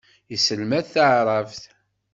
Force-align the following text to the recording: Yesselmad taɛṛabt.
Yesselmad 0.31 0.85
taɛṛabt. 0.93 1.61